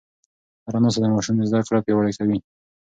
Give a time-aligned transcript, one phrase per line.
[0.65, 2.37] هره ناسته د ماشوم زده کړه پیاوړې کوي.